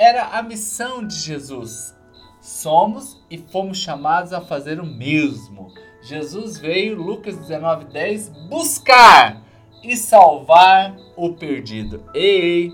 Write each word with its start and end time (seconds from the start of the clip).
era 0.00 0.38
a 0.38 0.42
missão 0.42 1.06
de 1.06 1.14
Jesus? 1.14 1.94
Somos 2.40 3.22
e 3.30 3.36
fomos 3.36 3.76
chamados 3.76 4.32
a 4.32 4.40
fazer 4.40 4.80
o 4.80 4.86
mesmo. 4.86 5.74
Jesus 6.00 6.56
veio, 6.56 6.96
Lucas 6.96 7.36
19:10, 7.36 8.30
buscar 8.48 9.42
e 9.84 9.94
salvar 9.98 10.96
o 11.14 11.34
perdido. 11.34 12.02
Ei, 12.14 12.72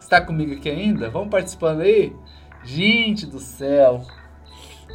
está 0.00 0.20
comigo 0.20 0.54
aqui 0.54 0.68
ainda? 0.68 1.08
Vamos 1.08 1.30
participando 1.30 1.82
aí? 1.82 2.12
Gente 2.64 3.26
do 3.26 3.38
céu, 3.38 4.02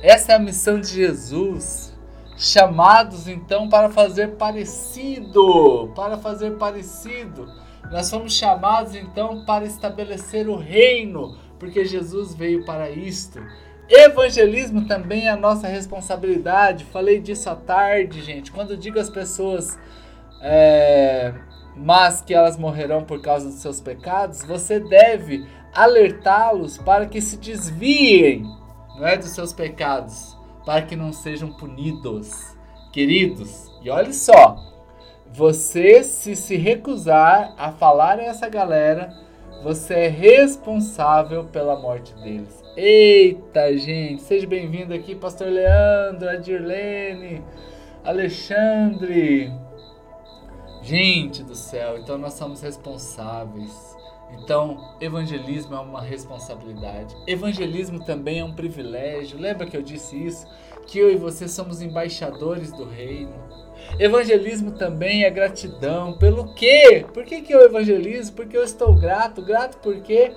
essa 0.04 0.34
é 0.34 0.36
a 0.36 0.40
missão 0.40 0.82
de 0.82 0.90
Jesus. 0.90 1.96
Chamados 2.38 3.30
então 3.30 3.70
para 3.70 3.90
fazer 3.90 4.36
parecido, 4.36 5.90
para 5.96 6.18
fazer 6.18 6.58
parecido. 6.58 7.50
Nós 7.90 8.10
fomos 8.10 8.34
chamados 8.34 8.94
então 8.94 9.46
para 9.46 9.64
estabelecer 9.64 10.50
o 10.50 10.58
reino, 10.58 11.38
porque 11.60 11.86
Jesus 11.86 12.34
veio 12.34 12.66
para 12.66 12.90
isto. 12.90 13.40
Evangelismo 13.88 14.88
também 14.88 15.28
é 15.28 15.30
a 15.30 15.36
nossa 15.36 15.68
responsabilidade. 15.68 16.86
Falei 16.86 17.20
disso 17.20 17.50
à 17.50 17.56
tarde, 17.56 18.22
gente. 18.22 18.52
Quando 18.52 18.76
digo 18.76 19.00
às 19.00 19.10
pessoas, 19.10 19.78
é, 20.42 21.34
mas 21.76 22.22
que 22.22 22.34
elas 22.34 22.58
morrerão 22.58 23.04
por 23.04 23.22
causa 23.22 23.48
dos 23.48 23.60
seus 23.60 23.80
pecados, 23.80 24.44
você 24.44 24.80
deve 24.80 25.46
alertá-los 25.74 26.78
para 26.78 27.06
que 27.06 27.22
se 27.22 27.38
desviem 27.38 28.44
não 28.98 29.06
é, 29.06 29.18
dos 29.18 29.30
seus 29.30 29.52
pecados, 29.52 30.38
para 30.66 30.82
que 30.82 30.96
não 30.96 31.12
sejam 31.12 31.52
punidos. 31.52 32.56
Queridos, 32.92 33.70
e 33.84 33.90
olhe 33.90 34.14
só, 34.14 34.56
você 35.34 36.02
se 36.02 36.34
se 36.36 36.56
recusar 36.56 37.54
a 37.58 37.72
falar 37.74 38.20
a 38.20 38.24
essa 38.24 38.48
galera, 38.48 39.14
você 39.64 39.94
é 39.94 40.08
responsável 40.08 41.46
pela 41.46 41.80
morte 41.80 42.14
deles. 42.16 42.64
Eita, 42.78 43.76
gente, 43.78 44.22
seja 44.22 44.46
bem-vindo 44.46 44.94
aqui, 44.94 45.16
Pastor 45.16 45.48
Leandro, 45.48 46.30
Adirlene, 46.30 47.44
Alexandre. 48.04 49.52
Gente 50.82 51.42
do 51.44 51.56
céu, 51.56 51.98
então 51.98 52.18
nós 52.18 52.34
somos 52.34 52.62
responsáveis. 52.62 53.96
Então, 54.34 54.96
evangelismo 55.00 55.76
é 55.76 55.80
uma 55.80 56.02
responsabilidade. 56.02 57.16
Evangelismo 57.26 58.04
também 58.04 58.40
é 58.40 58.44
um 58.44 58.54
privilégio. 58.54 59.40
Lembra 59.40 59.66
que 59.66 59.78
eu 59.78 59.82
disse 59.82 60.16
isso? 60.16 60.48
Que 60.88 61.00
eu 61.00 61.12
e 61.12 61.16
você 61.16 61.48
somos 61.48 61.82
embaixadores 61.82 62.72
do 62.72 62.84
reino. 62.86 63.34
Evangelismo 64.00 64.72
também 64.72 65.24
é 65.24 65.30
gratidão. 65.30 66.18
Pelo 66.18 66.54
quê? 66.54 67.06
Por 67.14 67.24
que, 67.24 67.42
que 67.42 67.54
eu 67.54 67.62
evangelizo? 67.62 68.34
Porque 68.34 68.58
eu 68.58 68.64
estou 68.64 68.94
grato. 68.96 69.42
Grato 69.42 69.78
por 69.78 70.02
quê? 70.02 70.34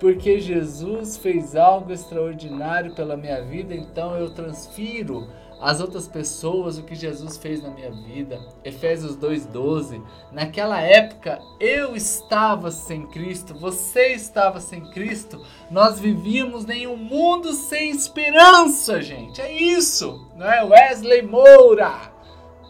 Porque 0.00 0.40
Jesus 0.40 1.16
fez 1.16 1.54
algo 1.54 1.92
extraordinário 1.92 2.94
pela 2.94 3.16
minha 3.16 3.40
vida, 3.42 3.72
então 3.74 4.16
eu 4.16 4.30
transfiro 4.30 5.28
as 5.62 5.80
outras 5.80 6.08
pessoas 6.08 6.76
o 6.76 6.82
que 6.82 6.96
Jesus 6.96 7.36
fez 7.36 7.62
na 7.62 7.70
minha 7.70 7.92
vida. 7.92 8.40
Efésios 8.64 9.16
2:12. 9.16 10.02
Naquela 10.32 10.80
época 10.80 11.38
eu 11.60 11.94
estava 11.94 12.72
sem 12.72 13.06
Cristo, 13.06 13.54
você 13.54 14.08
estava 14.08 14.58
sem 14.58 14.90
Cristo. 14.90 15.40
Nós 15.70 16.00
vivíamos 16.00 16.68
em 16.68 16.88
um 16.88 16.96
mundo 16.96 17.52
sem 17.52 17.90
esperança, 17.90 19.00
gente. 19.00 19.40
É 19.40 19.52
isso, 19.52 20.28
não 20.36 20.50
é? 20.50 20.64
Wesley 20.64 21.22
Moura. 21.22 22.11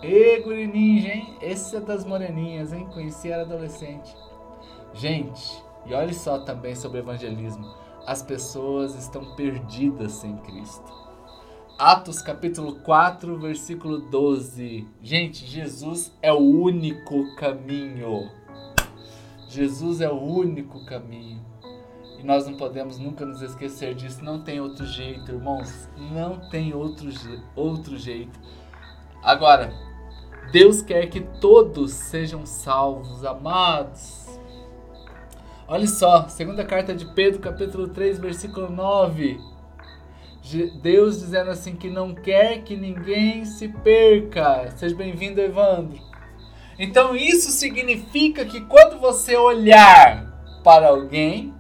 Ê, 0.02 0.40
guri 0.40 0.66
ninja, 0.66 1.12
hein? 1.12 1.36
Esse 1.40 1.76
é 1.76 1.80
das 1.80 2.04
moreninhas, 2.04 2.72
hein? 2.72 2.88
Conheci 2.92 3.30
era 3.30 3.42
adolescente. 3.42 4.16
Gente, 4.92 5.62
e 5.86 5.94
olhe 5.94 6.12
só 6.12 6.40
também 6.40 6.74
sobre 6.74 6.98
evangelismo. 6.98 7.72
As 8.04 8.20
pessoas 8.20 8.96
estão 8.96 9.36
perdidas 9.36 10.10
sem 10.12 10.36
Cristo. 10.38 10.92
Atos 11.78 12.20
capítulo 12.20 12.80
4, 12.80 13.38
versículo 13.38 13.98
12. 13.98 14.88
Gente, 15.00 15.46
Jesus 15.46 16.12
é 16.20 16.32
o 16.32 16.40
único 16.40 17.36
caminho. 17.36 18.28
Jesus 19.48 20.00
é 20.00 20.10
o 20.10 20.20
único 20.20 20.84
caminho. 20.84 21.40
E 22.18 22.24
nós 22.24 22.44
não 22.44 22.56
podemos 22.56 22.98
nunca 22.98 23.24
nos 23.24 23.40
esquecer 23.40 23.94
disso. 23.94 24.24
Não 24.24 24.42
tem 24.42 24.60
outro 24.60 24.84
jeito, 24.84 25.30
irmãos. 25.30 25.88
Não 25.96 26.50
tem 26.50 26.74
outro, 26.74 27.08
outro 27.54 27.96
jeito. 27.96 28.38
Agora, 29.22 29.72
Deus 30.52 30.82
quer 30.82 31.06
que 31.06 31.22
todos 31.40 31.92
sejam 31.92 32.44
salvos, 32.44 33.24
amados. 33.24 34.38
Olha 35.66 35.86
só, 35.86 36.28
segunda 36.28 36.62
carta 36.62 36.94
de 36.94 37.06
Pedro, 37.06 37.40
capítulo 37.40 37.88
3, 37.88 38.18
versículo 38.18 38.68
9. 38.68 39.40
Deus 40.82 41.20
dizendo 41.20 41.50
assim 41.50 41.74
que 41.74 41.88
não 41.88 42.14
quer 42.14 42.62
que 42.64 42.76
ninguém 42.76 43.46
se 43.46 43.66
perca. 43.66 44.70
Seja 44.76 44.94
bem-vindo, 44.94 45.40
Evandro. 45.40 45.98
Então 46.78 47.16
isso 47.16 47.50
significa 47.50 48.44
que 48.44 48.60
quando 48.60 49.00
você 49.00 49.34
olhar 49.34 50.60
para 50.62 50.88
alguém, 50.88 51.54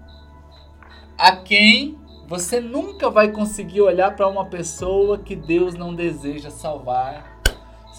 a 1.16 1.34
quem 1.34 1.98
você 2.28 2.60
nunca 2.60 3.08
vai 3.08 3.30
conseguir 3.32 3.80
olhar 3.80 4.14
para 4.14 4.28
uma 4.28 4.44
pessoa 4.50 5.16
que 5.16 5.34
Deus 5.34 5.74
não 5.74 5.94
deseja 5.94 6.50
salvar. 6.50 7.31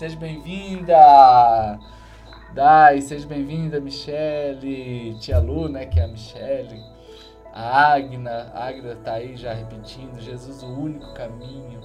Seja 0.03 0.17
bem-vinda, 0.17 1.79
Dai, 2.53 2.99
seja 2.99 3.25
bem-vinda, 3.25 3.79
Michele, 3.79 5.15
tia 5.17 5.39
Lu, 5.39 5.69
né, 5.69 5.85
que 5.85 5.97
é 5.97 6.03
a 6.03 6.07
Michele. 6.09 6.77
A 7.53 7.93
Agna, 7.93 8.51
a 8.53 8.65
Agna 8.65 8.91
está 8.91 9.13
aí 9.13 9.37
já 9.37 9.53
repetindo, 9.53 10.19
Jesus 10.19 10.61
o 10.61 10.67
único 10.67 11.13
caminho. 11.13 11.79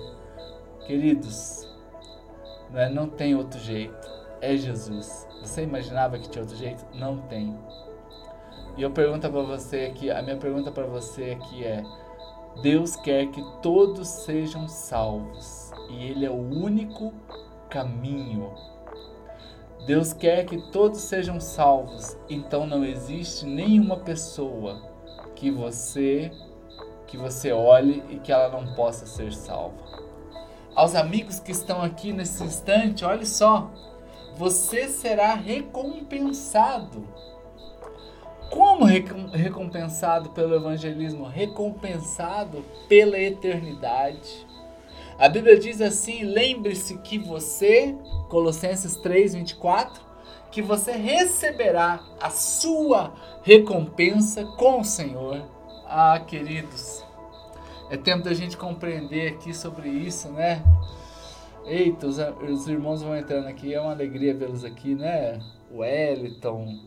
Queridos, 0.85 1.73
não, 2.73 2.81
é, 2.81 2.91
não 2.91 3.09
tem 3.09 3.37
outro 3.37 3.61
jeito, 3.61 4.11
é 4.41 4.57
Jesus. 4.57 5.25
Você 5.41 5.63
imaginava 5.63 6.19
que 6.19 6.29
tinha 6.29 6.43
outro 6.43 6.57
jeito? 6.57 6.85
Não 6.95 7.19
tem. 7.19 7.57
E 8.77 8.83
eu 8.83 8.91
pergunto 8.91 9.31
para 9.31 9.43
você 9.43 9.93
aqui, 9.93 10.11
a 10.11 10.21
minha 10.23 10.39
pergunta 10.39 10.73
para 10.73 10.87
você 10.87 11.39
aqui 11.41 11.65
é: 11.65 11.85
Deus 12.63 12.97
quer 12.97 13.29
que 13.29 13.45
todos 13.63 14.09
sejam 14.09 14.67
salvos 14.67 15.71
e 15.89 16.05
Ele 16.07 16.27
é 16.27 16.31
o 16.31 16.35
único 16.35 17.15
caminho. 17.69 18.53
Deus 19.87 20.13
quer 20.13 20.45
que 20.45 20.59
todos 20.71 21.01
sejam 21.01 21.41
salvos, 21.41 22.17
então 22.29 22.67
não 22.67 22.85
existe 22.85 23.47
nenhuma 23.47 23.97
pessoa 23.97 24.83
que 25.35 25.51
você 25.51 26.31
que 27.07 27.17
você 27.17 27.51
olhe 27.53 28.03
e 28.11 28.19
que 28.19 28.31
ela 28.31 28.51
não 28.51 28.75
possa 28.75 29.07
ser 29.07 29.33
salva. 29.33 29.83
Aos 30.75 30.95
amigos 30.95 31.41
que 31.41 31.51
estão 31.51 31.83
aqui 31.83 32.13
nesse 32.13 32.45
instante, 32.45 33.05
olhe 33.05 33.25
só, 33.25 33.71
você 34.37 34.89
será 34.89 35.35
recompensado. 35.35 37.05
Como 38.51 38.85
recompensado 38.85 40.31
pelo 40.31 40.55
evangelismo? 40.55 41.27
Recompensado 41.27 42.65
pela 42.89 43.19
eternidade. 43.19 44.47
A 45.19 45.29
Bíblia 45.29 45.59
diz 45.59 45.81
assim: 45.81 46.23
lembre-se 46.23 46.97
que 46.99 47.19
você, 47.19 47.97
Colossenses 48.29 48.97
3, 48.97 49.35
24, 49.35 50.01
que 50.53 50.63
você 50.63 50.93
receberá 50.93 52.01
a 52.21 52.31
sua 52.31 53.13
recompensa 53.43 54.45
com 54.57 54.81
o 54.81 54.85
Senhor. 54.85 55.43
Ah, 55.87 56.21
queridos, 56.25 57.05
é 57.91 57.97
tempo 57.97 58.23
da 58.23 58.33
gente 58.33 58.57
compreender 58.57 59.33
aqui 59.33 59.53
sobre 59.53 59.89
isso, 59.89 60.29
né? 60.31 60.63
Eita, 61.67 62.07
os, 62.07 62.19
os 62.19 62.69
irmãos 62.69 63.03
vão 63.03 63.17
entrando 63.17 63.49
aqui, 63.49 63.75
é 63.75 63.81
uma 63.81 63.91
alegria 63.91 64.33
vê-los 64.33 64.65
aqui, 64.65 64.95
né? 64.95 65.41
O 65.69 65.79
Wellington, 65.79 66.79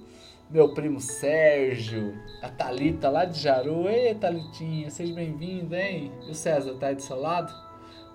meu 0.49 0.73
primo 0.73 1.01
Sérgio, 1.01 2.17
a 2.41 2.47
Talita 2.47 3.09
lá 3.09 3.25
de 3.25 3.37
Jaru. 3.37 3.89
Ei, 3.89 4.15
Talitinha, 4.15 4.89
seja 4.89 5.13
bem-vinda, 5.13 5.77
hein? 5.77 6.13
E 6.25 6.31
o 6.31 6.33
César 6.33 6.75
tá 6.75 6.87
aí 6.87 6.95
do 6.95 7.01
seu 7.01 7.19
lado? 7.19 7.70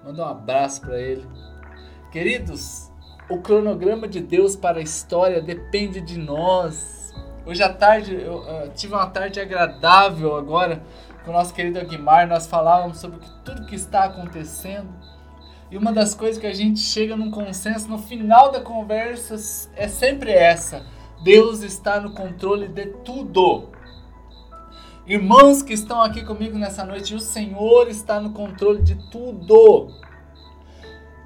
Manda 0.06 0.22
um 0.22 0.28
abraço 0.28 0.82
para 0.82 1.00
ele. 1.00 1.26
Queridos, 2.12 2.92
o 3.28 3.38
cronograma 3.38 4.06
de 4.06 4.20
Deus 4.20 4.54
para 4.54 4.78
a 4.78 4.82
história 4.82 5.42
depende 5.42 6.00
de 6.00 6.16
nós. 6.16 7.12
Hoje 7.44 7.60
à 7.60 7.72
tarde, 7.72 8.14
eu 8.14 8.70
tive 8.72 8.94
uma 8.94 9.08
tarde 9.08 9.40
agradável 9.40 10.36
agora 10.36 10.80
com 11.24 11.32
o 11.32 11.34
nosso 11.34 11.52
querido 11.52 11.80
Aguimar. 11.80 12.28
Nós 12.28 12.46
falávamos 12.46 12.98
sobre 12.98 13.18
tudo 13.44 13.66
que 13.66 13.74
está 13.74 14.04
acontecendo. 14.04 14.86
E 15.72 15.76
uma 15.76 15.92
das 15.92 16.14
coisas 16.14 16.38
que 16.40 16.46
a 16.46 16.54
gente 16.54 16.78
chega 16.78 17.16
num 17.16 17.32
consenso 17.32 17.88
no 17.88 17.98
final 17.98 18.52
da 18.52 18.60
conversa 18.60 19.34
é 19.74 19.88
sempre 19.88 20.30
essa: 20.30 20.86
Deus 21.24 21.62
está 21.62 21.98
no 22.00 22.14
controle 22.14 22.68
de 22.68 22.86
tudo. 23.04 23.70
Irmãos 25.06 25.62
que 25.62 25.72
estão 25.72 26.02
aqui 26.02 26.24
comigo 26.24 26.58
nessa 26.58 26.84
noite, 26.84 27.14
o 27.14 27.20
Senhor 27.20 27.88
está 27.88 28.20
no 28.20 28.32
controle 28.32 28.82
de 28.82 28.96
tudo 29.10 29.88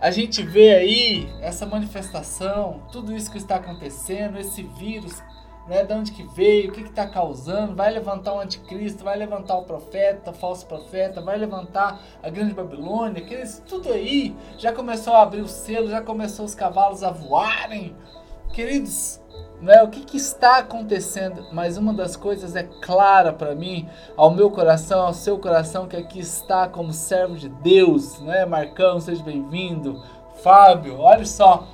a 0.01 0.11
gente 0.11 0.43
vê 0.43 0.75
aí 0.75 1.29
essa 1.43 1.67
manifestação, 1.67 2.81
tudo 2.91 3.15
isso 3.15 3.31
que 3.31 3.37
está 3.37 3.57
acontecendo, 3.57 4.39
esse 4.39 4.63
vírus, 4.63 5.23
né? 5.69 5.85
De 5.85 5.93
onde 5.93 6.13
que 6.13 6.23
veio, 6.35 6.71
o 6.71 6.73
que 6.73 6.81
está 6.81 7.07
causando, 7.07 7.77
vai 7.77 7.91
levantar 7.91 8.33
o 8.33 8.41
anticristo, 8.41 9.05
vai 9.05 9.19
levantar 9.19 9.59
o 9.59 9.65
profeta, 9.65 10.31
o 10.31 10.35
falso 10.35 10.65
profeta, 10.65 11.21
vai 11.21 11.37
levantar 11.37 12.01
a 12.23 12.31
grande 12.31 12.55
Babilônia, 12.55 13.23
aqueles, 13.23 13.63
tudo 13.69 13.93
aí 13.93 14.35
já 14.57 14.73
começou 14.73 15.13
a 15.13 15.23
abrir 15.23 15.43
o 15.43 15.49
selo, 15.49 15.91
já 15.91 16.01
começou 16.01 16.47
os 16.47 16.55
cavalos 16.55 17.03
a 17.03 17.11
voarem. 17.11 17.95
Queridos, 18.55 19.21
né, 19.61 19.83
o 19.83 19.89
que, 19.89 20.01
que, 20.01 20.17
está 20.17 20.59
acontecendo? 20.59 21.47
Mas 21.53 21.77
uma 21.77 21.93
das 21.93 22.17
coisas 22.17 22.57
é 22.57 22.63
clara 22.83 23.33
para 23.33 23.55
mim, 23.55 23.89
ao 24.17 24.31
meu 24.31 24.51
coração, 24.51 25.03
ao 25.03 25.13
seu 25.13 25.39
coração, 25.39 25.87
que 25.87 25.97
aqui 25.97 26.21
está 26.21 26.69
como 26.69 26.93
servo 26.93 27.37
de 27.37 27.49
Deus, 27.49 28.21
né? 28.21 28.47
Marcão, 28.47 29.01
seja 29.01 29.23
bem-vindo. 29.23 30.03
Fábio, 30.43 30.99
olha 30.99 31.27
só, 31.27 31.69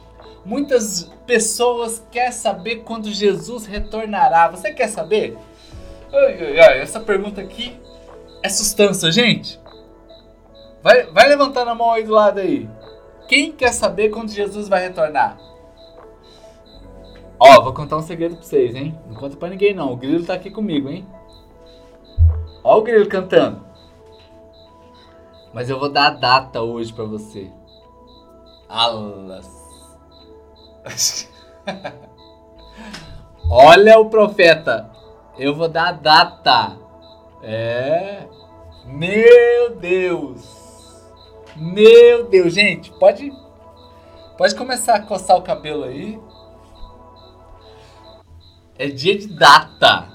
Muitas 0.46 1.10
pessoas 1.26 2.06
querem 2.08 2.30
saber 2.30 2.76
quando 2.84 3.10
Jesus 3.10 3.66
retornará. 3.66 4.46
Você 4.46 4.72
quer 4.72 4.88
saber? 4.88 5.36
Ai, 6.12 6.38
ai, 6.40 6.60
ai, 6.60 6.80
essa 6.80 7.00
pergunta 7.00 7.40
aqui 7.40 7.76
é 8.44 8.48
sustância, 8.48 9.10
gente. 9.10 9.60
Vai, 10.80 11.02
vai 11.06 11.28
levantando 11.28 11.72
a 11.72 11.74
mão 11.74 11.90
aí 11.90 12.04
do 12.04 12.12
lado 12.12 12.38
aí. 12.38 12.68
Quem 13.26 13.50
quer 13.50 13.72
saber 13.72 14.10
quando 14.10 14.30
Jesus 14.30 14.68
vai 14.68 14.82
retornar? 14.82 15.36
Ó, 17.38 17.62
vou 17.62 17.74
contar 17.74 17.96
um 17.96 18.02
segredo 18.02 18.36
pra 18.36 18.44
vocês, 18.44 18.74
hein? 18.74 18.98
Não 19.06 19.14
conta 19.14 19.36
pra 19.36 19.48
ninguém 19.48 19.74
não. 19.74 19.92
O 19.92 19.96
grilo 19.96 20.24
tá 20.24 20.34
aqui 20.34 20.50
comigo, 20.50 20.88
hein? 20.88 21.06
Ó 22.64 22.78
o 22.78 22.82
grilo 22.82 23.08
cantando. 23.08 23.64
Mas 25.52 25.70
eu 25.70 25.78
vou 25.78 25.88
dar 25.88 26.06
a 26.06 26.10
data 26.10 26.62
hoje 26.62 26.92
pra 26.92 27.04
você. 27.04 27.50
Alas. 28.68 29.48
Olha 33.50 33.98
o 33.98 34.10
profeta. 34.10 34.90
Eu 35.38 35.54
vou 35.54 35.68
dar 35.68 35.88
a 35.88 35.92
data. 35.92 36.76
É. 37.42 38.26
Meu 38.86 39.76
Deus. 39.76 40.56
Meu 41.56 42.28
Deus, 42.28 42.52
gente, 42.52 42.92
pode 42.98 43.32
pode 44.36 44.54
começar 44.54 44.96
a 44.96 45.02
coçar 45.02 45.36
o 45.36 45.42
cabelo 45.42 45.84
aí. 45.84 46.20
É 48.78 48.88
dia 48.88 49.16
de 49.16 49.28
data. 49.28 50.08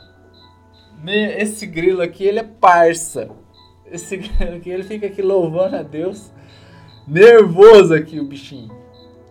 Esse 1.06 1.66
grilo 1.66 2.02
aqui, 2.02 2.24
ele 2.24 2.40
é 2.40 2.44
parça. 2.44 3.30
Esse 3.86 4.18
grilo 4.18 4.56
aqui, 4.58 4.70
ele 4.70 4.84
fica 4.84 5.08
aqui 5.08 5.22
louvando 5.22 5.76
a 5.76 5.84
Deus. 5.84 6.32
Nervoso 7.08 7.94
aqui 7.94 8.20
o 8.20 8.26
bichinho. 8.26 8.72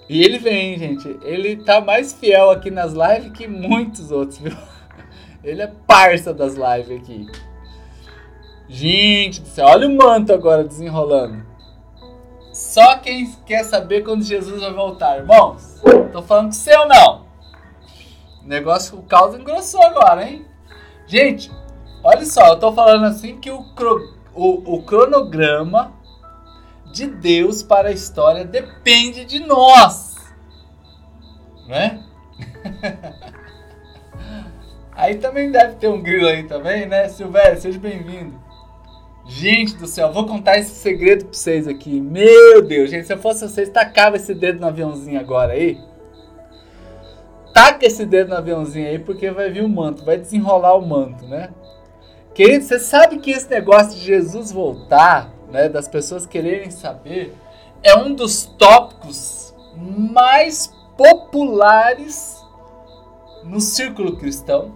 E 0.08 0.24
ele 0.24 0.38
vem, 0.38 0.76
gente. 0.76 1.08
Ele 1.22 1.56
tá 1.56 1.80
mais 1.80 2.12
fiel 2.12 2.50
aqui 2.50 2.70
nas 2.70 2.92
lives 2.92 3.30
que 3.32 3.46
muitos 3.46 4.10
outros, 4.10 4.38
viu? 4.38 4.56
Ele 5.42 5.62
é 5.62 5.72
parça 5.86 6.34
das 6.34 6.54
lives 6.54 7.00
aqui. 7.00 7.26
Gente 8.68 9.40
do 9.40 9.46
céu, 9.46 9.66
olha 9.66 9.88
o 9.88 9.96
manto 9.96 10.32
agora 10.32 10.64
desenrolando. 10.64 11.46
Só 12.52 12.98
quem 12.98 13.32
quer 13.46 13.64
saber 13.64 14.02
quando 14.02 14.22
Jesus 14.22 14.60
vai 14.60 14.72
voltar, 14.72 15.18
irmãos. 15.18 15.80
Tô 16.12 16.20
falando 16.22 16.46
com 16.46 16.52
você 16.52 16.76
ou 16.76 16.88
não? 16.88 17.19
Negócio, 18.50 18.98
o 18.98 19.02
caos 19.04 19.36
engrossou 19.36 19.80
agora, 19.80 20.28
hein? 20.28 20.44
Gente, 21.06 21.52
olha 22.02 22.26
só, 22.26 22.48
eu 22.48 22.58
tô 22.58 22.72
falando 22.72 23.04
assim 23.04 23.38
que 23.38 23.48
o, 23.48 23.64
o, 24.34 24.74
o 24.74 24.82
cronograma 24.82 25.92
de 26.92 27.06
Deus 27.06 27.62
para 27.62 27.90
a 27.90 27.92
história 27.92 28.44
depende 28.44 29.24
de 29.24 29.38
nós. 29.38 30.16
Né? 31.68 32.02
aí 34.90 35.14
também 35.18 35.52
deve 35.52 35.76
ter 35.76 35.86
um 35.86 36.02
grilo 36.02 36.26
aí 36.26 36.42
também, 36.42 36.86
né? 36.86 37.08
Silvério, 37.08 37.60
seja 37.60 37.78
bem-vindo. 37.78 38.34
Gente 39.28 39.76
do 39.76 39.86
céu, 39.86 40.12
vou 40.12 40.26
contar 40.26 40.58
esse 40.58 40.74
segredo 40.74 41.26
pra 41.26 41.34
vocês 41.34 41.68
aqui. 41.68 42.00
Meu 42.00 42.62
Deus, 42.62 42.90
gente, 42.90 43.06
se 43.06 43.12
eu 43.12 43.18
fosse 43.18 43.48
vocês, 43.48 43.68
tacava 43.68 44.16
esse 44.16 44.34
dedo 44.34 44.58
no 44.58 44.66
aviãozinho 44.66 45.20
agora 45.20 45.52
aí. 45.52 45.88
Taca 47.52 47.86
esse 47.86 48.06
dedo 48.06 48.30
no 48.30 48.36
aviãozinho 48.36 48.88
aí, 48.88 48.98
porque 48.98 49.30
vai 49.30 49.50
vir 49.50 49.64
o 49.64 49.68
manto, 49.68 50.04
vai 50.04 50.16
desenrolar 50.16 50.74
o 50.74 50.86
manto, 50.86 51.26
né? 51.26 51.50
Querido, 52.34 52.64
você 52.64 52.78
sabe 52.78 53.18
que 53.18 53.30
esse 53.30 53.50
negócio 53.50 53.98
de 53.98 54.04
Jesus 54.04 54.52
voltar 54.52 55.32
né, 55.50 55.68
das 55.68 55.88
pessoas 55.88 56.26
quererem 56.26 56.70
saber, 56.70 57.34
é 57.82 57.96
um 57.96 58.14
dos 58.14 58.46
tópicos 58.46 59.54
mais 59.76 60.72
populares 60.96 62.40
no 63.44 63.60
círculo 63.60 64.16
cristão. 64.16 64.74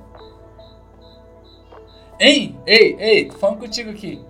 Ei, 2.19 2.57
ei, 2.67 2.97
ei, 2.99 3.25
tô 3.27 3.39
falando 3.39 3.61
contigo 3.61 3.91
aqui. 3.91 4.23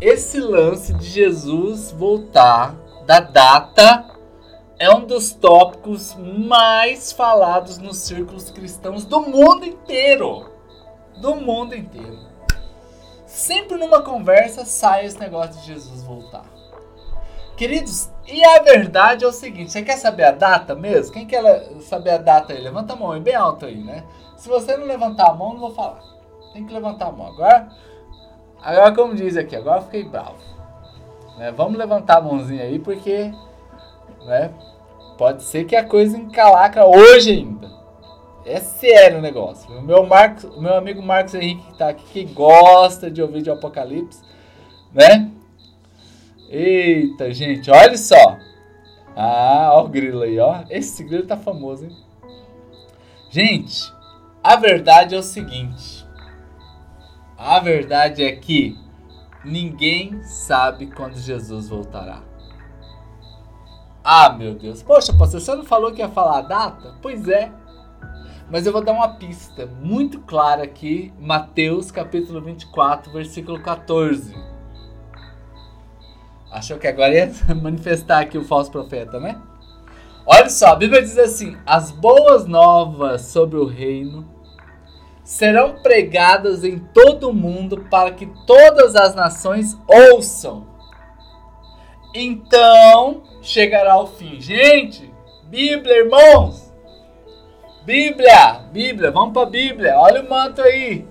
Esse 0.00 0.40
lance 0.40 0.92
de 0.94 1.06
Jesus 1.06 1.92
voltar, 1.92 2.74
da 3.06 3.20
data, 3.20 4.06
é 4.82 4.90
um 4.90 5.04
dos 5.04 5.32
tópicos 5.32 6.14
mais 6.16 7.12
falados 7.12 7.78
nos 7.78 7.98
círculos 7.98 8.50
cristãos 8.50 9.04
do 9.04 9.20
mundo 9.20 9.64
inteiro. 9.64 10.50
Do 11.20 11.36
mundo 11.36 11.74
inteiro 11.74 12.32
sempre 13.32 13.78
numa 13.78 14.02
conversa 14.02 14.66
sai 14.66 15.06
esse 15.06 15.18
negócio 15.18 15.58
de 15.60 15.66
Jesus 15.66 16.02
voltar. 16.02 16.44
Queridos, 17.56 18.10
e 18.26 18.44
a 18.44 18.62
verdade 18.62 19.24
é 19.24 19.28
o 19.28 19.32
seguinte: 19.32 19.72
você 19.72 19.82
quer 19.82 19.96
saber 19.96 20.24
a 20.24 20.32
data 20.32 20.74
mesmo? 20.74 21.14
Quem 21.14 21.26
quer 21.26 21.70
saber 21.80 22.10
a 22.10 22.18
data 22.18 22.52
aí? 22.52 22.60
Levanta 22.60 22.92
a 22.92 22.96
mão 22.96 23.12
aí, 23.12 23.20
bem 23.20 23.34
alto 23.34 23.64
aí, 23.64 23.82
né? 23.82 24.04
Se 24.36 24.48
você 24.48 24.76
não 24.76 24.86
levantar 24.86 25.30
a 25.30 25.34
mão, 25.34 25.54
não 25.54 25.60
vou 25.60 25.74
falar. 25.74 26.02
Tem 26.52 26.66
que 26.66 26.74
levantar 26.74 27.06
a 27.06 27.12
mão. 27.12 27.28
Agora, 27.28 27.68
agora 28.60 28.94
como 28.94 29.14
diz 29.14 29.36
aqui, 29.36 29.56
agora 29.56 29.78
eu 29.78 29.84
fiquei 29.84 30.04
bravo. 30.04 30.36
Né? 31.38 31.50
Vamos 31.52 31.78
levantar 31.78 32.18
a 32.18 32.20
mãozinha 32.20 32.64
aí, 32.64 32.78
porque 32.78 33.32
né, 34.26 34.52
pode 35.22 35.44
ser 35.44 35.66
que 35.66 35.76
a 35.76 35.84
coisa 35.84 36.18
encalaca 36.18 36.84
hoje 36.84 37.30
ainda. 37.30 37.70
É 38.44 38.58
sério 38.58 39.18
o 39.18 39.22
negócio. 39.22 39.70
O 39.78 39.80
meu, 39.80 40.04
Marcos, 40.04 40.42
o 40.42 40.60
meu 40.60 40.74
amigo 40.74 41.00
Marcos 41.00 41.34
Henrique 41.34 41.62
que 41.62 41.78
tá 41.78 41.90
aqui, 41.90 42.04
que 42.04 42.34
gosta 42.34 43.08
de 43.08 43.22
ouvir 43.22 43.40
de 43.40 43.48
Apocalipse, 43.48 44.20
né? 44.92 45.30
Eita, 46.48 47.32
gente, 47.32 47.70
olha 47.70 47.96
só. 47.96 48.36
Ah, 49.14 49.70
ó 49.74 49.84
o 49.84 49.88
grilo 49.88 50.22
aí, 50.22 50.40
ó. 50.40 50.64
Esse 50.68 51.04
grilo 51.04 51.24
tá 51.24 51.36
famoso, 51.36 51.84
hein? 51.84 51.96
Gente, 53.30 53.92
a 54.42 54.56
verdade 54.56 55.14
é 55.14 55.18
o 55.18 55.22
seguinte. 55.22 56.04
A 57.38 57.60
verdade 57.60 58.24
é 58.24 58.32
que 58.32 58.76
ninguém 59.44 60.20
sabe 60.24 60.88
quando 60.88 61.14
Jesus 61.16 61.68
voltará. 61.68 62.31
Ah, 64.04 64.32
meu 64.32 64.54
Deus. 64.54 64.82
Poxa, 64.82 65.12
pastor, 65.12 65.40
você 65.40 65.54
não 65.54 65.64
falou 65.64 65.92
que 65.92 66.00
ia 66.00 66.08
falar 66.08 66.38
a 66.38 66.42
data? 66.42 66.94
Pois 67.00 67.28
é. 67.28 67.52
Mas 68.50 68.66
eu 68.66 68.72
vou 68.72 68.84
dar 68.84 68.92
uma 68.92 69.14
pista 69.16 69.66
muito 69.80 70.20
clara 70.20 70.64
aqui, 70.64 71.12
Mateus 71.18 71.90
capítulo 71.90 72.40
24, 72.40 73.12
versículo 73.12 73.62
14. 73.62 74.34
Achou 76.50 76.78
que 76.78 76.86
agora 76.86 77.14
ia 77.14 77.32
manifestar 77.54 78.20
aqui 78.20 78.36
o 78.36 78.44
falso 78.44 78.70
profeta, 78.70 79.18
né? 79.18 79.40
Olha 80.26 80.50
só, 80.50 80.72
a 80.72 80.76
Bíblia 80.76 81.00
diz 81.00 81.16
assim: 81.18 81.56
as 81.64 81.90
boas 81.90 82.46
novas 82.46 83.22
sobre 83.22 83.56
o 83.56 83.64
reino 83.64 84.28
serão 85.24 85.76
pregadas 85.82 86.62
em 86.64 86.78
todo 86.78 87.30
o 87.30 87.34
mundo 87.34 87.86
para 87.90 88.10
que 88.10 88.26
todas 88.46 88.94
as 88.94 89.14
nações 89.14 89.78
ouçam. 89.88 90.71
Então 92.14 93.22
chegará 93.40 93.98
o 93.98 94.06
fim. 94.06 94.40
Gente, 94.40 95.12
Bíblia, 95.44 95.98
irmãos, 96.04 96.72
Bíblia, 97.84 98.60
Bíblia, 98.70 99.10
vamos 99.10 99.32
para 99.32 99.42
a 99.42 99.50
Bíblia. 99.50 99.98
Olha 99.98 100.22
o 100.22 100.30
manto 100.30 100.62
aí. 100.62 101.06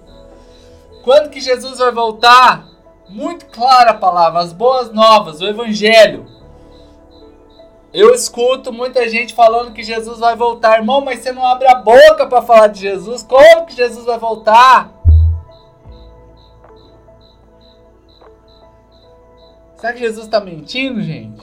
Quando 1.04 1.30
que 1.30 1.42
Jesus 1.42 1.80
vai 1.80 1.92
voltar? 1.92 2.66
Muito 3.10 3.48
clara 3.48 3.92
a 3.92 3.96
palavra, 3.96 4.40
as 4.40 4.54
boas 4.54 4.92
novas, 4.94 5.42
o 5.42 5.48
evangelho. 5.48 6.26
Eu 7.94 8.14
escuto 8.14 8.72
muita 8.72 9.10
gente 9.10 9.34
falando 9.34 9.74
que 9.74 9.84
Jesus 9.84 10.20
vai 10.20 10.34
voltar, 10.34 10.78
irmão, 10.78 11.02
mas 11.02 11.20
você 11.20 11.34
não 11.34 11.46
abre 11.46 11.68
a 11.68 11.76
boca 11.76 12.26
para 12.26 12.42
falar 12.42 12.68
de 12.68 12.80
Jesus. 12.80 13.22
Como 13.22 13.66
que 13.66 13.76
Jesus 13.76 14.06
vai 14.06 14.18
voltar? 14.18 14.94
Será 19.82 19.94
que 19.94 20.00
Jesus 20.00 20.26
está 20.26 20.40
mentindo, 20.40 21.02
gente? 21.02 21.42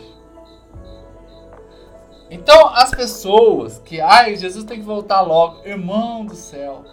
Então, 2.30 2.68
as 2.68 2.88
pessoas 2.88 3.80
que, 3.80 4.00
ai, 4.00 4.37
Jesus 4.37 4.64
tem 4.64 4.78
que 4.78 4.85
voltar 4.85 5.23
logo, 5.23 5.66
irmão 5.66 6.25
do 6.25 6.37
céu. 6.37 6.85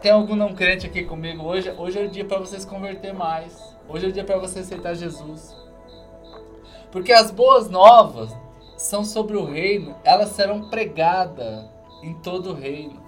Tem 0.00 0.12
algum 0.12 0.36
não 0.36 0.54
crente 0.54 0.86
aqui 0.86 1.02
comigo 1.02 1.42
hoje? 1.42 1.74
Hoje 1.76 1.98
é 1.98 2.04
o 2.04 2.08
dia 2.08 2.24
para 2.24 2.38
você 2.38 2.60
se 2.60 2.68
converter 2.68 3.12
mais. 3.12 3.60
Hoje 3.88 4.06
é 4.06 4.08
o 4.10 4.12
dia 4.12 4.22
para 4.22 4.38
você 4.38 4.60
aceitar 4.60 4.94
Jesus. 4.94 5.56
Porque 6.92 7.12
as 7.12 7.32
boas 7.32 7.68
novas 7.68 8.30
são 8.76 9.04
sobre 9.04 9.36
o 9.36 9.44
reino, 9.44 9.96
elas 10.04 10.28
serão 10.28 10.70
pregadas 10.70 11.64
em 12.00 12.14
todo 12.20 12.50
o 12.50 12.54
reino. 12.54 13.02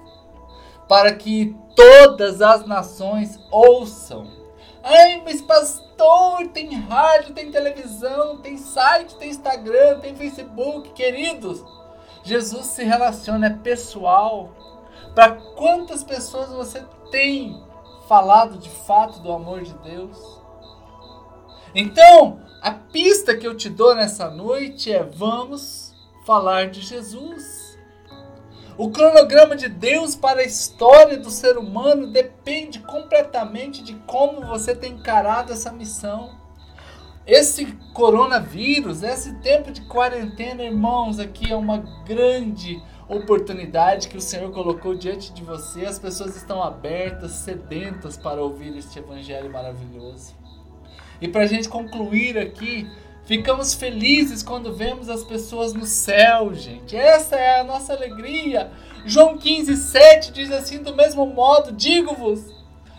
para 0.88 1.14
que 1.14 1.54
todas 1.76 2.42
as 2.42 2.66
nações 2.66 3.38
ouçam. 3.52 4.45
Ai, 4.88 5.20
mas 5.24 5.42
pastor, 5.42 6.46
tem 6.54 6.72
rádio, 6.78 7.34
tem 7.34 7.50
televisão, 7.50 8.36
tem 8.38 8.56
site, 8.56 9.16
tem 9.16 9.30
Instagram, 9.30 9.98
tem 9.98 10.14
Facebook, 10.14 10.92
queridos. 10.92 11.64
Jesus 12.22 12.66
se 12.66 12.84
relaciona, 12.84 13.48
é 13.48 13.50
pessoal. 13.50 14.52
Para 15.12 15.32
quantas 15.56 16.04
pessoas 16.04 16.50
você 16.50 16.84
tem 17.10 17.60
falado 18.08 18.58
de 18.58 18.70
fato 18.70 19.18
do 19.18 19.32
amor 19.32 19.62
de 19.62 19.74
Deus? 19.78 20.16
Então, 21.74 22.38
a 22.62 22.70
pista 22.70 23.36
que 23.36 23.44
eu 23.44 23.56
te 23.56 23.68
dou 23.68 23.92
nessa 23.92 24.30
noite 24.30 24.92
é: 24.92 25.02
vamos 25.02 25.92
falar 26.24 26.70
de 26.70 26.80
Jesus. 26.80 27.65
O 28.78 28.90
cronograma 28.90 29.56
de 29.56 29.70
Deus 29.70 30.14
para 30.14 30.40
a 30.40 30.44
história 30.44 31.16
do 31.16 31.30
ser 31.30 31.56
humano 31.56 32.08
depende 32.08 32.78
completamente 32.80 33.82
de 33.82 33.94
como 34.06 34.46
você 34.46 34.76
tem 34.76 34.92
encarado 34.92 35.50
essa 35.50 35.72
missão. 35.72 36.34
Esse 37.26 37.64
coronavírus, 37.94 39.02
esse 39.02 39.32
tempo 39.36 39.72
de 39.72 39.80
quarentena, 39.86 40.62
irmãos, 40.62 41.18
aqui 41.18 41.50
é 41.50 41.56
uma 41.56 41.78
grande 42.04 42.78
oportunidade 43.08 44.08
que 44.08 44.18
o 44.18 44.20
Senhor 44.20 44.52
colocou 44.52 44.94
diante 44.94 45.32
de 45.32 45.42
você. 45.42 45.86
As 45.86 45.98
pessoas 45.98 46.36
estão 46.36 46.62
abertas, 46.62 47.30
sedentas 47.30 48.18
para 48.18 48.42
ouvir 48.42 48.76
este 48.76 48.98
evangelho 48.98 49.50
maravilhoso. 49.50 50.34
E 51.18 51.26
para 51.26 51.44
a 51.44 51.46
gente 51.46 51.66
concluir 51.66 52.36
aqui, 52.36 52.86
ficamos 53.26 53.74
felizes 53.74 54.42
quando 54.42 54.72
vemos 54.72 55.10
as 55.10 55.22
pessoas 55.22 55.74
no 55.74 55.84
céu, 55.84 56.54
gente. 56.54 56.96
Essa 56.96 57.36
é 57.36 57.60
a 57.60 57.64
nossa 57.64 57.92
alegria. 57.92 58.70
João 59.04 59.36
15, 59.36 59.76
7 59.76 60.32
diz 60.32 60.50
assim: 60.50 60.82
do 60.82 60.94
mesmo 60.94 61.26
modo, 61.26 61.72
digo-vos, 61.72 62.40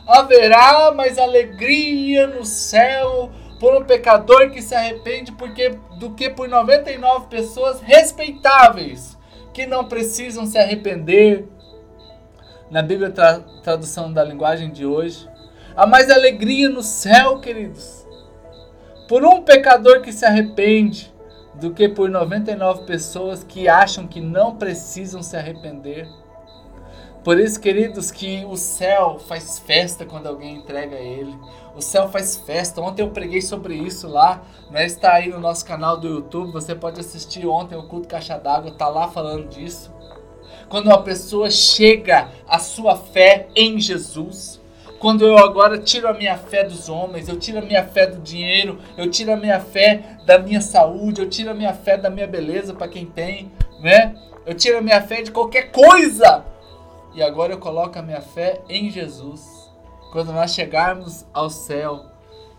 haverá 0.05 0.91
mais 0.91 1.17
alegria 1.17 2.27
no 2.27 2.45
céu 2.45 3.31
por 3.59 3.75
um 3.75 3.83
pecador 3.83 4.51
que 4.51 4.61
se 4.61 4.75
arrepende 4.75 5.31
porque, 5.31 5.69
do 5.97 6.11
que 6.11 6.29
por 6.29 6.47
99 6.47 7.27
pessoas 7.27 7.81
respeitáveis 7.81 9.17
que 9.51 9.65
não 9.65 9.85
precisam 9.85 10.45
se 10.45 10.57
arrepender. 10.57 11.47
Na 12.69 12.81
Bíblia, 12.81 13.09
tra 13.09 13.39
tradução 13.63 14.11
da 14.11 14.23
linguagem 14.23 14.69
de 14.69 14.85
hoje, 14.85 15.27
há 15.75 15.87
mais 15.87 16.11
alegria 16.11 16.69
no 16.69 16.83
céu, 16.83 17.39
queridos 17.39 18.06
por 19.07 19.23
um 19.23 19.41
pecador 19.41 20.01
que 20.01 20.11
se 20.11 20.25
arrepende 20.25 21.13
do 21.55 21.71
que 21.71 21.87
por 21.89 22.09
99 22.09 22.85
pessoas 22.85 23.43
que 23.43 23.67
acham 23.67 24.07
que 24.07 24.21
não 24.21 24.55
precisam 24.55 25.23
se 25.23 25.35
arrepender. 25.35 26.07
Por 27.23 27.39
isso, 27.39 27.59
queridos, 27.59 28.09
que 28.11 28.45
o 28.45 28.55
céu 28.55 29.19
faz 29.19 29.59
festa 29.59 30.05
quando 30.05 30.27
alguém 30.27 30.55
entrega 30.55 30.95
ele. 30.95 31.35
O 31.75 31.81
céu 31.81 32.07
faz 32.07 32.37
festa. 32.37 32.79
Ontem 32.79 33.01
eu 33.01 33.09
preguei 33.09 33.41
sobre 33.41 33.75
isso 33.75 34.07
lá, 34.07 34.41
né? 34.71 34.85
Está 34.85 35.13
aí 35.13 35.29
no 35.29 35.39
nosso 35.39 35.65
canal 35.65 35.97
do 35.97 36.07
YouTube. 36.07 36.53
Você 36.53 36.73
pode 36.73 36.99
assistir 36.99 37.45
ontem 37.45 37.75
o 37.75 37.87
culto 37.87 38.07
Caixa 38.07 38.37
d'Água, 38.37 38.71
tá 38.71 38.87
lá 38.87 39.09
falando 39.09 39.49
disso. 39.49 39.91
Quando 40.69 40.87
uma 40.87 41.01
pessoa 41.01 41.49
chega 41.49 42.29
à 42.47 42.59
sua 42.59 42.95
fé 42.95 43.47
em 43.55 43.79
Jesus, 43.79 44.56
quando 44.99 45.25
eu 45.25 45.37
agora 45.37 45.77
tiro 45.77 46.07
a 46.07 46.13
minha 46.13 46.37
fé 46.37 46.63
dos 46.63 46.89
homens, 46.89 47.27
eu 47.27 47.37
tiro 47.37 47.59
a 47.59 47.61
minha 47.61 47.83
fé 47.83 48.07
do 48.07 48.21
dinheiro, 48.21 48.79
eu 48.97 49.09
tiro 49.09 49.31
a 49.31 49.37
minha 49.37 49.59
fé 49.59 50.17
da 50.25 50.39
minha 50.39 50.61
saúde, 50.61 51.21
eu 51.21 51.29
tiro 51.29 51.51
a 51.51 51.53
minha 51.53 51.73
fé 51.73 51.97
da 51.97 52.09
minha 52.09 52.27
beleza 52.27 52.73
para 52.73 52.87
quem 52.87 53.05
tem, 53.05 53.51
né? 53.79 54.15
Eu 54.45 54.53
tiro 54.53 54.77
a 54.77 54.81
minha 54.81 55.01
fé 55.01 55.21
de 55.21 55.31
qualquer 55.31 55.71
coisa. 55.71 56.45
E 57.13 57.21
agora 57.21 57.53
eu 57.53 57.59
coloco 57.59 57.97
a 57.97 58.01
minha 58.01 58.21
fé 58.21 58.61
em 58.69 58.89
Jesus. 58.89 59.69
Quando 60.11 60.31
nós 60.31 60.53
chegarmos 60.53 61.25
ao 61.33 61.49
céu, 61.49 62.05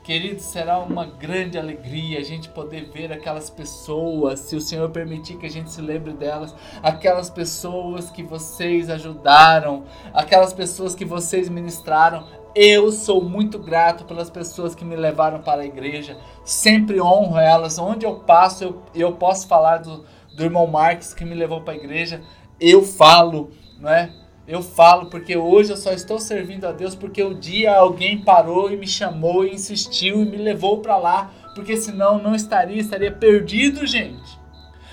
Queridos, 0.08 0.44
será 0.44 0.78
uma 0.78 1.04
grande 1.04 1.58
alegria 1.58 2.18
a 2.18 2.22
gente 2.22 2.48
poder 2.48 2.88
ver 2.90 3.12
aquelas 3.12 3.50
pessoas, 3.50 4.40
se 4.40 4.56
o 4.56 4.60
Senhor 4.60 4.88
permitir 4.88 5.36
que 5.36 5.44
a 5.44 5.50
gente 5.50 5.70
se 5.70 5.82
lembre 5.82 6.14
delas, 6.14 6.54
aquelas 6.82 7.28
pessoas 7.28 8.10
que 8.10 8.22
vocês 8.22 8.88
ajudaram, 8.88 9.84
aquelas 10.14 10.54
pessoas 10.54 10.94
que 10.94 11.04
vocês 11.04 11.50
ministraram. 11.50 12.26
Eu 12.54 12.90
sou 12.90 13.22
muito 13.22 13.58
grato 13.58 14.06
pelas 14.06 14.30
pessoas 14.30 14.74
que 14.74 14.82
me 14.82 14.96
levaram 14.96 15.42
para 15.42 15.60
a 15.60 15.66
igreja, 15.66 16.16
sempre 16.42 16.98
honro 17.02 17.36
elas. 17.36 17.78
Onde 17.78 18.06
eu 18.06 18.14
passo, 18.20 18.64
eu, 18.64 18.82
eu 18.94 19.12
posso 19.12 19.46
falar 19.46 19.76
do, 19.76 20.06
do 20.34 20.42
irmão 20.42 20.66
Marques 20.66 21.12
que 21.12 21.22
me 21.22 21.34
levou 21.34 21.60
para 21.60 21.74
a 21.74 21.76
igreja, 21.76 22.22
eu 22.58 22.82
falo, 22.82 23.50
não 23.78 23.90
é? 23.90 24.10
Eu 24.48 24.62
falo 24.62 25.10
porque 25.10 25.36
hoje 25.36 25.70
eu 25.70 25.76
só 25.76 25.92
estou 25.92 26.18
servindo 26.18 26.64
a 26.66 26.72
Deus 26.72 26.94
porque 26.94 27.22
um 27.22 27.38
dia 27.38 27.76
alguém 27.76 28.24
parou 28.24 28.72
e 28.72 28.78
me 28.78 28.86
chamou 28.86 29.44
e 29.44 29.52
insistiu 29.52 30.22
e 30.22 30.24
me 30.24 30.38
levou 30.38 30.78
para 30.78 30.96
lá, 30.96 31.30
porque 31.54 31.76
senão 31.76 32.18
não 32.18 32.34
estaria, 32.34 32.80
estaria 32.80 33.12
perdido, 33.12 33.86
gente. 33.86 34.38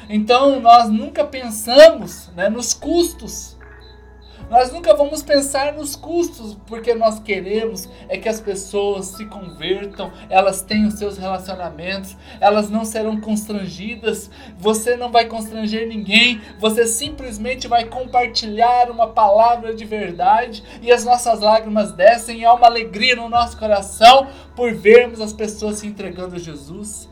Então 0.09 0.59
nós 0.59 0.89
nunca 0.89 1.23
pensamos 1.23 2.29
né, 2.35 2.49
nos 2.49 2.73
custos 2.73 3.54
nós 4.49 4.71
nunca 4.71 4.93
vamos 4.93 5.23
pensar 5.23 5.73
nos 5.73 5.95
custos, 5.95 6.55
porque 6.67 6.93
nós 6.93 7.19
queremos 7.19 7.89
é 8.07 8.17
que 8.17 8.29
as 8.29 8.39
pessoas 8.39 9.07
se 9.07 9.25
convertam, 9.25 10.11
elas 10.29 10.61
tenham 10.61 10.91
seus 10.91 11.17
relacionamentos, 11.17 12.15
elas 12.39 12.69
não 12.69 12.85
serão 12.85 13.19
constrangidas, 13.19 14.29
você 14.57 14.95
não 14.95 15.11
vai 15.11 15.25
constranger 15.25 15.87
ninguém, 15.87 16.41
você 16.59 16.85
simplesmente 16.85 17.67
vai 17.67 17.85
compartilhar 17.85 18.89
uma 18.91 19.07
palavra 19.07 19.73
de 19.73 19.85
verdade 19.85 20.63
e 20.81 20.91
as 20.91 21.03
nossas 21.03 21.39
lágrimas 21.39 21.91
descem 21.91 22.39
e 22.39 22.45
há 22.45 22.53
uma 22.53 22.67
alegria 22.67 23.15
no 23.15 23.29
nosso 23.29 23.57
coração 23.57 24.27
por 24.55 24.73
vermos 24.73 25.21
as 25.21 25.33
pessoas 25.33 25.79
se 25.79 25.87
entregando 25.87 26.35
a 26.35 26.39
Jesus. 26.39 27.09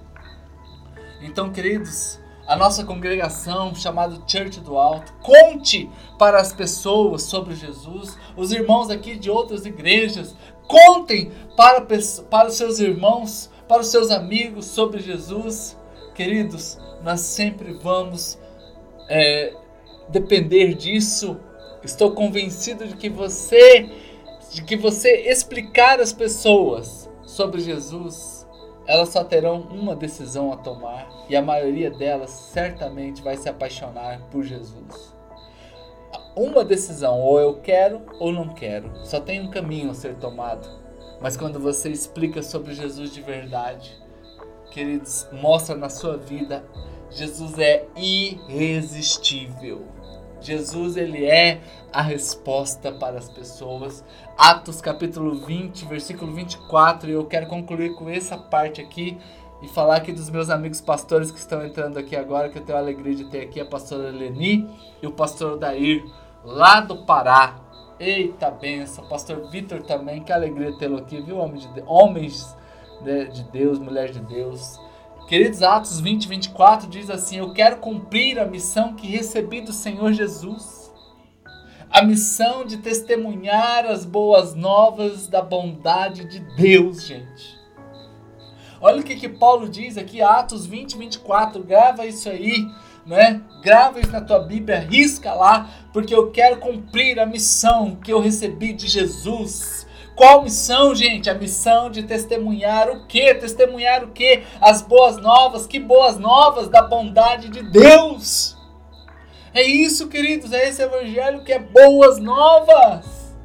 Então, 1.22 1.52
queridos, 1.52 2.20
a 2.45 2.55
nossa 2.55 2.83
congregação 2.83 3.73
chamada 3.73 4.21
Church 4.27 4.59
do 4.59 4.77
Alto. 4.77 5.13
Conte 5.21 5.89
para 6.17 6.39
as 6.39 6.53
pessoas 6.53 7.23
sobre 7.23 7.55
Jesus. 7.55 8.17
Os 8.35 8.51
irmãos 8.51 8.89
aqui 8.89 9.15
de 9.15 9.29
outras 9.29 9.65
igrejas, 9.65 10.35
contem 10.67 11.31
para, 11.55 11.85
para 12.29 12.47
os 12.47 12.55
seus 12.55 12.79
irmãos, 12.79 13.50
para 13.67 13.81
os 13.81 13.88
seus 13.88 14.12
amigos 14.12 14.65
sobre 14.65 15.01
Jesus. 15.01 15.77
Queridos, 16.13 16.77
nós 17.03 17.21
sempre 17.21 17.73
vamos 17.73 18.38
é, 19.09 19.53
depender 20.09 20.73
disso. 20.73 21.38
Estou 21.83 22.12
convencido 22.12 22.88
de 22.88 22.95
que 22.95 23.09
você, 23.09 23.89
de 24.51 24.63
que 24.63 24.75
você 24.75 25.29
explicar 25.29 26.00
às 26.00 26.13
pessoas 26.13 27.09
sobre 27.23 27.62
Jesus 27.62 28.42
elas 28.86 29.10
só 29.10 29.24
terão 29.24 29.62
uma 29.62 29.96
decisão 29.96 30.52
a 30.52 30.58
tomar 30.58 31.08
e 31.30 31.36
a 31.36 31.42
maioria 31.42 31.90
delas 31.90 32.32
certamente 32.32 33.22
vai 33.22 33.38
se 33.38 33.48
apaixonar 33.48 34.22
por 34.30 34.44
Jesus. 34.44 35.13
Uma 36.36 36.66
decisão, 36.66 37.20
ou 37.20 37.40
eu 37.40 37.62
quero 37.62 38.02
ou 38.20 38.32
não 38.32 38.50
quero. 38.50 38.92
Só 39.06 39.20
tem 39.20 39.40
um 39.42 39.52
caminho 39.52 39.92
a 39.92 39.94
ser 39.94 40.16
tomado. 40.16 40.68
Mas 41.22 41.38
quando 41.38 41.60
você 41.60 41.90
explica 41.90 42.42
sobre 42.42 42.74
Jesus 42.74 43.13
de 43.13 43.22
verdade, 43.22 43.96
queridos, 44.72 45.28
mostra 45.32 45.75
na 45.75 45.90
sua 45.90 46.18
vida, 46.18 46.66
Jesus 47.10 47.58
é 47.60 47.86
irresistível. 47.96 49.86
Jesus 50.43 50.97
ele 50.97 51.25
é 51.25 51.62
a 51.91 52.01
resposta 52.01 52.91
para 52.91 53.17
as 53.17 53.29
pessoas. 53.29 54.03
Atos 54.38 54.81
capítulo 54.81 55.45
20, 55.45 55.85
versículo 55.85 56.33
24, 56.33 57.09
e 57.09 57.13
eu 57.13 57.25
quero 57.25 57.47
concluir 57.47 57.95
com 57.95 58.09
essa 58.09 58.38
parte 58.38 58.81
aqui 58.81 59.17
e 59.62 59.67
falar 59.69 59.95
aqui 59.97 60.12
dos 60.12 60.29
meus 60.29 60.50
amigos 60.50 60.81
pastores 60.81 61.31
que 61.31 61.39
estão 61.39 61.65
entrando 61.65 61.97
aqui 61.97 62.15
agora, 62.15 62.50
que 62.50 62.57
eu 62.57 62.63
tenho 62.65 62.77
a 62.77 62.81
alegria 62.81 63.15
de 63.15 63.25
ter 63.25 63.43
aqui 63.43 63.62
a 63.62 63.65
pastora 63.65 64.09
Leni 64.09 64.69
e 65.01 65.07
o 65.07 65.12
pastor 65.12 65.57
Dair, 65.57 66.03
lá 66.43 66.81
do 66.81 67.05
Pará. 67.05 67.55
Eita 68.00 68.51
benção, 68.51 69.07
pastor 69.07 69.50
Vitor 69.50 69.83
também, 69.83 70.21
que 70.21 70.33
alegria 70.33 70.77
tê-lo 70.77 70.97
aqui, 70.97 71.21
viu? 71.21 71.38
Homens 71.38 72.57
de 73.31 73.43
Deus, 73.43 73.79
mulher 73.79 74.12
de 74.12 74.19
Deus. 74.19 74.77
Queridos, 75.27 75.63
Atos 75.63 76.00
20, 76.01 76.27
24 76.27 76.89
diz 76.89 77.10
assim: 77.10 77.38
Eu 77.38 77.53
quero 77.53 77.77
cumprir 77.77 78.38
a 78.39 78.46
missão 78.46 78.94
que 78.94 79.08
recebi 79.08 79.62
do 79.62 79.72
Senhor 79.72 80.12
Jesus. 80.12 80.92
A 81.89 82.03
missão 82.03 82.65
de 82.65 82.77
testemunhar 82.77 83.86
as 83.86 84.03
boas 84.03 84.53
novas 84.53 85.27
da 85.27 85.42
bondade 85.42 86.25
de 86.25 86.39
Deus, 86.56 87.06
gente. 87.06 87.58
Olha 88.82 89.00
o 89.00 89.03
que, 89.03 89.15
que 89.15 89.30
Paulo 89.30 89.70
diz 89.70 89.98
aqui, 89.98 90.22
Atos 90.22 90.65
20, 90.65 90.98
24. 90.98 91.63
Grava 91.63 92.06
isso 92.06 92.27
aí, 92.27 92.68
né? 93.06 93.42
Grava 93.63 94.01
isso 94.01 94.12
na 94.12 94.20
tua 94.20 94.39
Bíblia, 94.39 94.80
risca 94.80 95.34
lá, 95.34 95.70
porque 95.94 96.13
eu 96.13 96.32
quero 96.32 96.58
cumprir 96.58 97.18
a 97.18 97.25
missão 97.25 97.96
que 97.96 98.12
eu 98.12 98.20
recebi 98.20 98.74
de 98.74 98.88
Jesus 98.88 99.83
qual 100.15 100.43
missão, 100.43 100.93
gente? 100.93 101.29
A 101.29 101.34
missão 101.34 101.89
de 101.89 102.03
testemunhar 102.03 102.89
o 102.89 103.05
quê? 103.08 103.34
Testemunhar 103.34 104.03
o 104.03 104.12
quê? 104.12 104.43
As 104.62 104.82
boas 104.82 105.17
novas. 105.17 105.65
Que 105.65 105.79
boas 105.79 106.17
novas 106.17 106.70
da 106.70 106.82
bondade 106.82 107.50
de 107.50 107.63
Deus. 107.63 108.58
É 109.53 109.62
isso, 109.62 110.08
queridos, 110.08 110.51
é 110.51 110.67
esse 110.67 110.82
evangelho 110.82 111.43
que 111.43 111.53
é 111.53 111.60
boas 111.60 112.17
novas. 112.17 113.36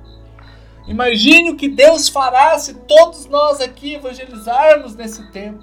Imagine 0.86 1.50
o 1.50 1.56
que 1.56 1.68
Deus 1.68 2.08
fará 2.08 2.58
se 2.58 2.72
todos 2.72 3.26
nós 3.26 3.60
aqui 3.60 3.94
evangelizarmos 3.94 4.94
nesse 4.94 5.30
tempo. 5.30 5.62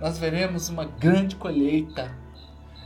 Nós 0.00 0.18
veremos 0.18 0.68
uma 0.68 0.84
grande 0.84 1.36
colheita. 1.36 2.12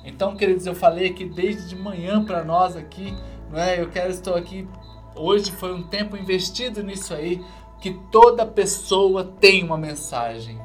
Então, 0.04 0.36
queridos, 0.36 0.66
eu 0.66 0.74
falei 0.74 1.08
aqui 1.08 1.24
desde 1.24 1.70
de 1.70 1.76
manhã 1.76 2.22
para 2.22 2.44
nós 2.44 2.76
aqui, 2.76 3.16
não 3.50 3.58
é? 3.58 3.80
Eu 3.80 3.88
quero 3.88 4.10
estou 4.10 4.34
aqui 4.34 4.68
hoje 5.14 5.50
foi 5.52 5.72
um 5.72 5.82
tempo 5.82 6.16
investido 6.16 6.82
nisso 6.82 7.14
aí, 7.14 7.44
que 7.80 7.92
toda 8.10 8.46
pessoa 8.46 9.24
tem 9.24 9.64
uma 9.64 9.76
mensagem. 9.76 10.60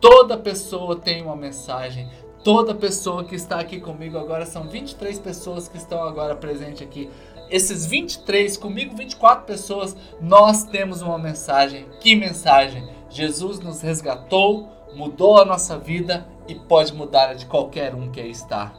Toda 0.00 0.36
pessoa 0.36 0.96
tem 0.96 1.22
uma 1.22 1.36
mensagem. 1.36 2.08
Toda 2.42 2.74
pessoa 2.74 3.24
que 3.24 3.34
está 3.34 3.60
aqui 3.60 3.80
comigo 3.80 4.16
agora 4.16 4.46
são 4.46 4.68
23 4.68 5.18
pessoas 5.18 5.68
que 5.68 5.76
estão 5.76 6.02
agora 6.02 6.34
presentes 6.34 6.82
aqui 6.82 7.10
esses 7.50 7.84
23, 7.84 8.56
comigo 8.56 8.94
24 8.94 9.44
pessoas, 9.44 9.96
nós 10.20 10.62
temos 10.62 11.02
uma 11.02 11.18
mensagem. 11.18 11.86
Que 12.00 12.14
mensagem? 12.14 12.88
Jesus 13.10 13.58
nos 13.58 13.82
resgatou, 13.82 14.68
mudou 14.94 15.36
a 15.36 15.44
nossa 15.44 15.76
vida 15.76 16.26
e 16.46 16.54
pode 16.54 16.94
mudar 16.94 17.30
a 17.30 17.34
de 17.34 17.46
qualquer 17.46 17.92
um 17.92 18.08
que 18.08 18.20
aí 18.20 18.30
está. 18.30 18.72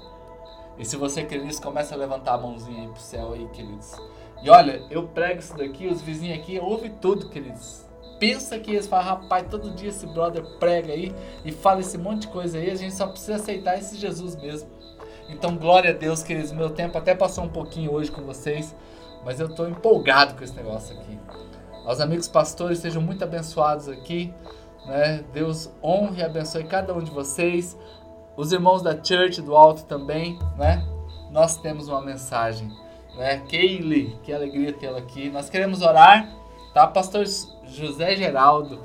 E 0.77 0.85
se 0.85 0.95
você 0.95 1.23
quer 1.23 1.43
isso, 1.45 1.61
começa 1.61 1.93
a 1.93 1.97
levantar 1.97 2.35
a 2.35 2.37
mãozinha 2.37 2.83
aí 2.83 2.87
pro 2.87 3.01
céu 3.01 3.33
aí, 3.33 3.45
queridos. 3.49 3.91
E 4.43 4.49
olha, 4.49 4.81
eu 4.89 5.07
prego 5.07 5.39
isso 5.39 5.55
daqui, 5.55 5.87
os 5.87 6.01
vizinhos 6.01 6.39
aqui 6.39 6.59
ouvem 6.59 6.91
tudo, 7.01 7.29
queridos. 7.29 7.85
Pensa 8.19 8.59
que 8.59 8.71
eles 8.71 8.87
falam, 8.87 9.05
rapaz, 9.05 9.47
todo 9.49 9.71
dia 9.71 9.89
esse 9.89 10.05
brother 10.07 10.43
prega 10.59 10.93
aí 10.93 11.13
e 11.43 11.51
fala 11.51 11.81
esse 11.81 11.97
monte 11.97 12.21
de 12.21 12.27
coisa 12.27 12.57
aí, 12.57 12.69
a 12.69 12.75
gente 12.75 12.93
só 12.93 13.07
precisa 13.07 13.35
aceitar 13.35 13.77
esse 13.77 13.97
Jesus 13.97 14.35
mesmo. 14.35 14.69
Então, 15.29 15.55
glória 15.55 15.91
a 15.91 15.93
Deus, 15.93 16.21
queridos. 16.21 16.51
Meu 16.51 16.69
tempo 16.69 16.97
até 16.97 17.15
passou 17.15 17.43
um 17.43 17.49
pouquinho 17.49 17.91
hoje 17.91 18.11
com 18.11 18.21
vocês, 18.21 18.75
mas 19.23 19.39
eu 19.39 19.47
estou 19.47 19.67
empolgado 19.67 20.35
com 20.35 20.43
esse 20.43 20.55
negócio 20.55 20.97
aqui. 20.97 21.17
Aos 21.85 21.99
amigos 21.99 22.27
pastores, 22.27 22.79
sejam 22.79 23.01
muito 23.01 23.23
abençoados 23.23 23.87
aqui. 23.87 24.33
Né? 24.85 25.23
Deus 25.33 25.71
honre 25.83 26.21
e 26.21 26.23
abençoe 26.23 26.63
cada 26.63 26.93
um 26.93 27.01
de 27.01 27.11
vocês. 27.11 27.77
Os 28.35 28.51
irmãos 28.51 28.81
da 28.81 28.91
Church 28.91 29.41
do 29.41 29.55
Alto 29.55 29.83
também, 29.85 30.37
né? 30.57 30.85
Nós 31.31 31.57
temos 31.57 31.87
uma 31.87 32.01
mensagem, 32.01 32.71
né? 33.15 33.41
Kaylee, 33.49 34.17
que 34.23 34.33
alegria 34.33 34.73
tê-la 34.73 34.99
aqui. 34.99 35.29
Nós 35.29 35.49
queremos 35.49 35.81
orar, 35.81 36.29
tá? 36.73 36.87
Pastor 36.87 37.25
José 37.65 38.15
Geraldo, 38.15 38.79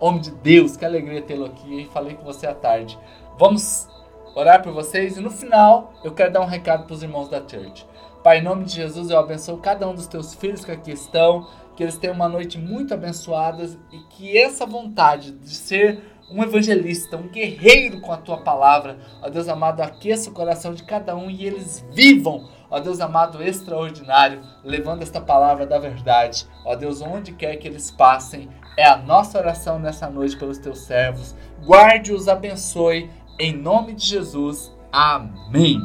homem 0.00 0.20
de 0.20 0.30
Deus, 0.30 0.76
que 0.76 0.84
alegria 0.84 1.22
tê-lo 1.22 1.46
aqui. 1.46 1.88
Falei 1.92 2.14
com 2.14 2.24
você 2.24 2.46
à 2.46 2.54
tarde. 2.54 2.98
Vamos 3.38 3.88
orar 4.34 4.62
por 4.62 4.72
vocês 4.72 5.16
e 5.16 5.20
no 5.20 5.30
final 5.30 5.92
eu 6.02 6.12
quero 6.12 6.32
dar 6.32 6.40
um 6.40 6.46
recado 6.46 6.84
para 6.84 6.94
os 6.94 7.02
irmãos 7.02 7.28
da 7.28 7.38
church. 7.38 7.86
Pai, 8.22 8.38
em 8.38 8.42
nome 8.42 8.64
de 8.64 8.74
Jesus, 8.74 9.10
eu 9.10 9.18
abençoo 9.18 9.58
cada 9.58 9.86
um 9.88 9.94
dos 9.94 10.06
teus 10.06 10.34
filhos 10.34 10.64
que 10.64 10.72
aqui 10.72 10.92
estão, 10.92 11.46
que 11.76 11.82
eles 11.82 11.98
tenham 11.98 12.14
uma 12.14 12.28
noite 12.28 12.58
muito 12.58 12.94
abençoada 12.94 13.68
e 13.92 13.98
que 14.08 14.36
essa 14.38 14.64
vontade 14.64 15.32
de 15.32 15.54
ser 15.54 16.00
um 16.30 16.42
evangelista, 16.42 17.16
um 17.16 17.28
guerreiro 17.28 18.00
com 18.00 18.12
a 18.12 18.16
tua 18.16 18.38
palavra, 18.38 18.98
ó 19.22 19.28
Deus 19.28 19.46
amado, 19.46 19.82
aqueça 19.82 20.30
o 20.30 20.32
coração 20.32 20.72
de 20.72 20.82
cada 20.84 21.14
um 21.14 21.30
e 21.30 21.44
eles 21.46 21.84
vivam, 21.92 22.48
ó 22.74 22.80
Deus 22.80 23.00
amado, 23.00 23.40
extraordinário, 23.40 24.40
levando 24.64 25.02
esta 25.02 25.20
palavra 25.20 25.64
da 25.64 25.78
verdade, 25.78 26.44
ó 26.64 26.74
Deus, 26.74 27.00
onde 27.00 27.30
quer 27.30 27.54
que 27.54 27.68
eles 27.68 27.88
passem, 27.88 28.48
é 28.76 28.84
a 28.84 28.96
nossa 28.96 29.38
oração 29.38 29.78
nessa 29.78 30.10
noite 30.10 30.36
pelos 30.36 30.58
teus 30.58 30.80
servos. 30.80 31.36
Guarde-os, 31.64 32.26
abençoe 32.26 33.08
em 33.38 33.56
nome 33.56 33.94
de 33.94 34.04
Jesus, 34.04 34.74
amém. 34.90 35.80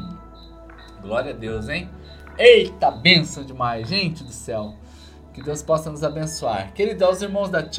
Glória 1.00 1.32
a 1.32 1.36
Deus, 1.36 1.70
hein? 1.70 1.88
Eita, 2.36 2.90
benção 2.90 3.44
demais, 3.44 3.88
gente 3.88 4.24
do 4.24 4.32
céu. 4.32 4.74
Que 5.32 5.44
Deus 5.44 5.62
possa 5.62 5.92
nos 5.92 6.04
abençoar. 6.04 6.74
Queridos, 6.74 7.04
aos 7.04 7.22
irmãos 7.22 7.50
da 7.50 7.62
Church, 7.62 7.78